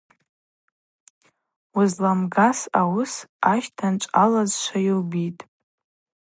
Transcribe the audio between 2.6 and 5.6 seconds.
ауыс ащтанчӏв алазшва йубитӏ.